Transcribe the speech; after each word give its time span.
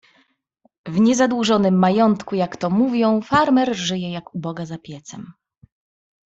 "W 0.87 0.99
niezadłużonym 0.99 1.79
majątku, 1.79 2.35
jak 2.35 2.57
to 2.57 2.69
mówią, 2.69 3.21
farmer 3.21 3.75
żyje 3.75 4.11
jak 4.11 4.35
u 4.35 4.39
Boga 4.39 4.65
za 4.65 4.77
piecem." 4.77 5.33